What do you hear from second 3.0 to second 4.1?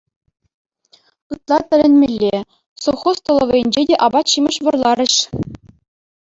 столовӑйӗнчен те